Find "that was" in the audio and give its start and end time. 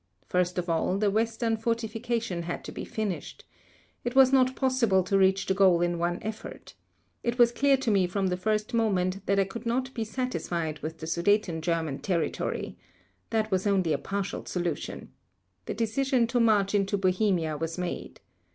13.29-13.67